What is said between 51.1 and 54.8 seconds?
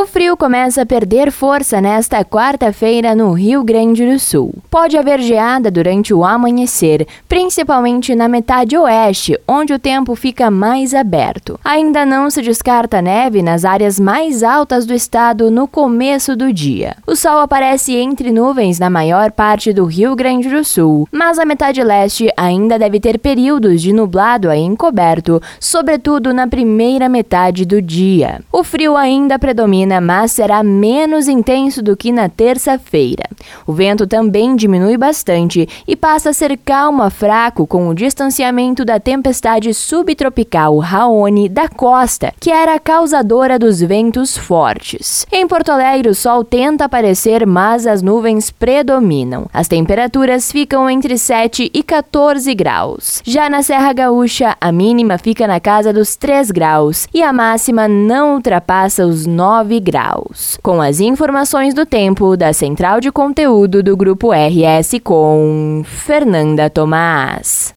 7 e 14 graus. Já na Serra Gaúcha, a